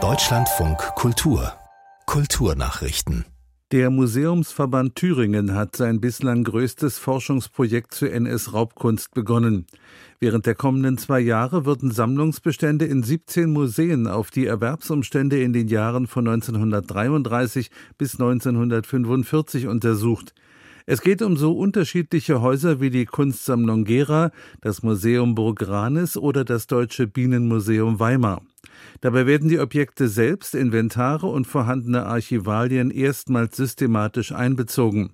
Deutschlandfunk 0.00 0.78
Kultur 0.94 1.52
Kulturnachrichten 2.06 3.24
der 3.70 3.90
Museumsverband 3.90 4.94
Thüringen 4.94 5.54
hat 5.54 5.76
sein 5.76 6.00
bislang 6.00 6.42
größtes 6.42 6.96
Forschungsprojekt 6.96 7.92
zur 7.92 8.10
NS-Raubkunst 8.10 9.12
begonnen. 9.12 9.66
Während 10.20 10.46
der 10.46 10.54
kommenden 10.54 10.96
zwei 10.96 11.20
Jahre 11.20 11.66
würden 11.66 11.90
Sammlungsbestände 11.90 12.86
in 12.86 13.02
17 13.02 13.50
Museen 13.50 14.06
auf 14.06 14.30
die 14.30 14.46
Erwerbsumstände 14.46 15.42
in 15.42 15.52
den 15.52 15.68
Jahren 15.68 16.06
von 16.06 16.26
1933 16.26 17.70
bis 17.98 18.14
1945 18.14 19.66
untersucht. 19.66 20.32
Es 20.90 21.02
geht 21.02 21.20
um 21.20 21.36
so 21.36 21.52
unterschiedliche 21.52 22.40
Häuser 22.40 22.80
wie 22.80 22.88
die 22.88 23.04
Kunstsammlung 23.04 23.84
Gera, 23.84 24.30
das 24.62 24.82
Museum 24.82 25.34
Burg 25.34 25.68
Ranis 25.68 26.16
oder 26.16 26.46
das 26.46 26.66
Deutsche 26.66 27.06
Bienenmuseum 27.06 28.00
Weimar. 28.00 28.40
Dabei 29.02 29.26
werden 29.26 29.50
die 29.50 29.58
Objekte 29.58 30.08
selbst, 30.08 30.54
Inventare 30.54 31.26
und 31.26 31.46
vorhandene 31.46 32.06
Archivalien 32.06 32.90
erstmals 32.90 33.58
systematisch 33.58 34.32
einbezogen. 34.32 35.10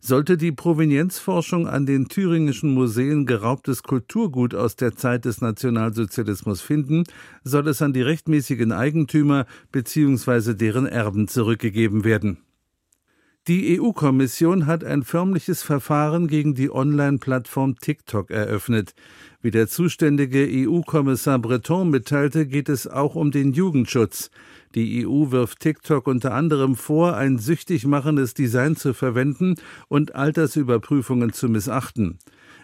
Sollte 0.00 0.38
die 0.38 0.52
Provenienzforschung 0.52 1.68
an 1.68 1.84
den 1.84 2.08
thüringischen 2.08 2.72
Museen 2.72 3.26
geraubtes 3.26 3.82
Kulturgut 3.82 4.54
aus 4.54 4.76
der 4.76 4.96
Zeit 4.96 5.26
des 5.26 5.42
Nationalsozialismus 5.42 6.62
finden, 6.62 7.04
soll 7.42 7.68
es 7.68 7.82
an 7.82 7.92
die 7.92 8.00
rechtmäßigen 8.00 8.72
Eigentümer 8.72 9.44
bzw. 9.70 10.54
deren 10.54 10.86
Erben 10.86 11.28
zurückgegeben 11.28 12.04
werden. 12.04 12.38
Die 13.46 13.78
EU-Kommission 13.78 14.64
hat 14.64 14.84
ein 14.84 15.02
förmliches 15.02 15.62
Verfahren 15.62 16.28
gegen 16.28 16.54
die 16.54 16.70
Online-Plattform 16.70 17.76
TikTok 17.78 18.30
eröffnet. 18.30 18.94
Wie 19.42 19.50
der 19.50 19.68
zuständige 19.68 20.48
EU-Kommissar 20.50 21.38
Breton 21.38 21.90
mitteilte, 21.90 22.46
geht 22.46 22.70
es 22.70 22.86
auch 22.86 23.14
um 23.14 23.32
den 23.32 23.52
Jugendschutz. 23.52 24.30
Die 24.74 25.06
EU 25.06 25.30
wirft 25.30 25.60
TikTok 25.60 26.06
unter 26.06 26.32
anderem 26.32 26.74
vor, 26.74 27.18
ein 27.18 27.36
süchtig 27.36 27.84
machendes 27.84 28.32
Design 28.32 28.76
zu 28.76 28.94
verwenden 28.94 29.56
und 29.88 30.14
Altersüberprüfungen 30.14 31.34
zu 31.34 31.50
missachten. 31.50 32.18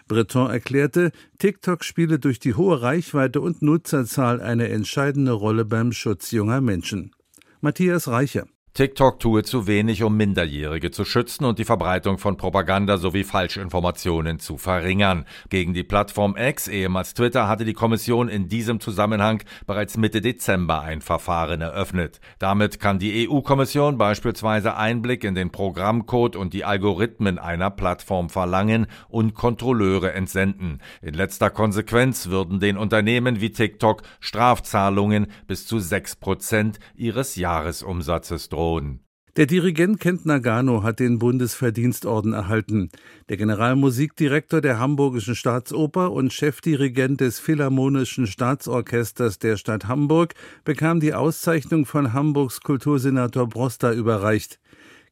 Breton 0.07 0.49
erklärte, 0.49 1.11
TikTok 1.37 1.83
spiele 1.83 2.17
durch 2.17 2.39
die 2.39 2.55
hohe 2.55 2.81
Reichweite 2.81 3.39
und 3.39 3.61
Nutzerzahl 3.61 4.41
eine 4.41 4.69
entscheidende 4.69 5.33
Rolle 5.33 5.63
beim 5.63 5.91
Schutz 5.91 6.31
junger 6.31 6.59
Menschen. 6.59 7.11
Matthias 7.59 8.07
Reicher 8.07 8.47
TikTok 8.73 9.19
tue 9.19 9.43
zu 9.43 9.67
wenig, 9.67 10.01
um 10.01 10.15
Minderjährige 10.15 10.91
zu 10.91 11.03
schützen 11.03 11.43
und 11.43 11.59
die 11.59 11.65
Verbreitung 11.65 12.17
von 12.17 12.37
Propaganda 12.37 12.97
sowie 12.97 13.25
Falschinformationen 13.25 14.39
zu 14.39 14.57
verringern. 14.57 15.25
Gegen 15.49 15.73
die 15.73 15.83
Plattform 15.83 16.37
X, 16.37 16.69
ehemals 16.69 17.13
Twitter, 17.13 17.49
hatte 17.49 17.65
die 17.65 17.73
Kommission 17.73 18.29
in 18.29 18.47
diesem 18.47 18.79
Zusammenhang 18.79 19.43
bereits 19.67 19.97
Mitte 19.97 20.21
Dezember 20.21 20.83
ein 20.83 21.01
Verfahren 21.01 21.59
eröffnet. 21.59 22.21
Damit 22.39 22.79
kann 22.79 22.97
die 22.97 23.27
EU-Kommission 23.27 23.97
beispielsweise 23.97 24.77
Einblick 24.77 25.25
in 25.25 25.35
den 25.35 25.51
Programmcode 25.51 26.37
und 26.37 26.53
die 26.53 26.63
Algorithmen 26.63 27.39
einer 27.39 27.71
Plattform 27.71 28.29
verlangen 28.29 28.87
und 29.09 29.33
Kontrolleure 29.33 30.13
entsenden. 30.13 30.79
In 31.01 31.13
letzter 31.13 31.49
Konsequenz 31.49 32.27
würden 32.27 32.61
den 32.61 32.77
Unternehmen 32.77 33.41
wie 33.41 33.51
TikTok 33.51 34.03
Strafzahlungen 34.21 35.27
bis 35.45 35.67
zu 35.67 35.79
sechs 35.79 36.15
Prozent 36.15 36.79
ihres 36.95 37.35
Jahresumsatzes 37.35 38.47
drohen 38.47 38.60
drohen. 38.61 38.99
Der 39.37 39.45
Dirigent 39.45 40.01
Kent 40.01 40.25
Nagano 40.25 40.83
hat 40.83 40.99
den 40.99 41.17
Bundesverdienstorden 41.17 42.33
erhalten. 42.33 42.89
Der 43.29 43.37
Generalmusikdirektor 43.37 44.59
der 44.59 44.77
Hamburgischen 44.77 45.35
Staatsoper 45.35 46.11
und 46.11 46.33
Chefdirigent 46.33 47.21
des 47.21 47.39
Philharmonischen 47.39 48.27
Staatsorchesters 48.27 49.39
der 49.39 49.55
Stadt 49.55 49.87
Hamburg 49.87 50.33
bekam 50.65 50.99
die 50.99 51.13
Auszeichnung 51.13 51.85
von 51.85 52.11
Hamburgs 52.11 52.59
Kultursenator 52.59 53.47
Broster 53.47 53.93
überreicht. 53.93 54.59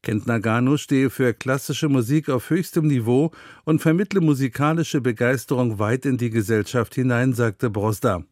Kent 0.02 0.28
Nagano 0.28 0.76
stehe 0.76 1.10
für 1.10 1.34
klassische 1.34 1.88
Musik 1.88 2.30
auf 2.30 2.50
höchstem 2.50 2.88
Niveau 2.88 3.32
und 3.64 3.82
vermittle 3.82 4.20
musikalische 4.20 5.00
Begeisterung 5.00 5.80
weit 5.80 6.06
in 6.06 6.18
die 6.18 6.30
Gesellschaft 6.30 6.94
hinein, 6.96 7.34
sagte 7.34 7.70
Broster. 7.70 8.26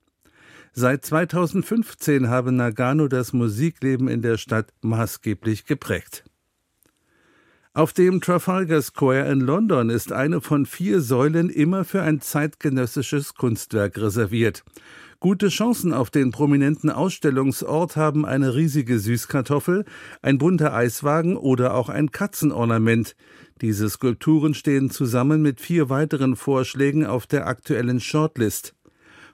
Seit 0.79 1.03
2015 1.05 2.29
habe 2.29 2.51
Nagano 2.51 3.07
das 3.07 3.33
Musikleben 3.33 4.07
in 4.07 4.21
der 4.21 4.37
Stadt 4.37 4.71
maßgeblich 4.81 5.65
geprägt. 5.65 6.23
Auf 7.73 7.93
dem 7.93 8.21
Trafalgar 8.21 8.83
Square 8.83 9.27
in 9.31 9.39
London 9.39 9.89
ist 9.89 10.11
eine 10.11 10.39
von 10.39 10.67
vier 10.67 11.01
Säulen 11.01 11.49
immer 11.49 11.83
für 11.83 12.03
ein 12.03 12.21
zeitgenössisches 12.21 13.33
Kunstwerk 13.33 13.97
reserviert. 13.97 14.63
Gute 15.19 15.47
Chancen 15.47 15.93
auf 15.93 16.11
den 16.11 16.29
prominenten 16.29 16.91
Ausstellungsort 16.91 17.95
haben 17.95 18.23
eine 18.23 18.53
riesige 18.53 18.99
Süßkartoffel, 18.99 19.83
ein 20.21 20.37
bunter 20.37 20.75
Eiswagen 20.75 21.37
oder 21.37 21.73
auch 21.73 21.89
ein 21.89 22.11
Katzenornament. 22.11 23.15
Diese 23.61 23.89
Skulpturen 23.89 24.53
stehen 24.53 24.91
zusammen 24.91 25.41
mit 25.41 25.59
vier 25.59 25.89
weiteren 25.89 26.35
Vorschlägen 26.35 27.07
auf 27.07 27.25
der 27.25 27.47
aktuellen 27.47 27.99
Shortlist. 27.99 28.75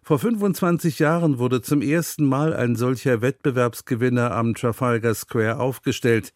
Vor 0.06 0.20
25 0.20 1.00
Jahren 1.00 1.38
wurde 1.40 1.62
zum 1.62 1.82
ersten 1.82 2.26
Mal 2.26 2.54
ein 2.54 2.76
solcher 2.76 3.22
Wettbewerbsgewinner 3.22 4.32
am 4.32 4.54
Trafalgar 4.54 5.16
Square 5.16 5.62
aufgestellt. 5.62 6.34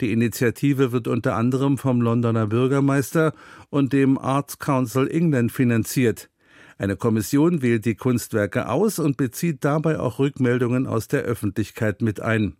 Die 0.00 0.12
Initiative 0.12 0.92
wird 0.92 1.08
unter 1.08 1.34
anderem 1.34 1.78
vom 1.78 2.00
Londoner 2.00 2.46
Bürgermeister 2.46 3.32
und 3.70 3.92
dem 3.92 4.18
Arts 4.18 4.60
Council 4.60 5.08
England 5.08 5.50
finanziert. 5.50 6.30
Eine 6.78 6.94
Kommission 6.94 7.60
wählt 7.60 7.86
die 7.86 7.96
Kunstwerke 7.96 8.68
aus 8.68 9.00
und 9.00 9.16
bezieht 9.16 9.64
dabei 9.64 9.98
auch 9.98 10.20
Rückmeldungen 10.20 10.86
aus 10.86 11.08
der 11.08 11.22
Öffentlichkeit 11.22 12.02
mit 12.02 12.20
ein. 12.20 12.56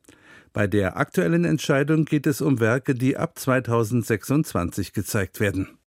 Bei 0.52 0.66
der 0.66 0.96
aktuellen 0.96 1.44
Entscheidung 1.44 2.04
geht 2.04 2.26
es 2.26 2.40
um 2.40 2.58
Werke, 2.58 2.96
die 2.96 3.16
ab 3.16 3.38
2026 3.38 4.92
gezeigt 4.92 5.38
werden. 5.38 5.78